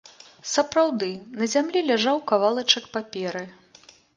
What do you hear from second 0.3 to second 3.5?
Сапраўды, на зямлі ляжаў кавалачак паперы.